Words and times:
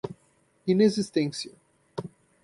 inexistência 0.65 1.53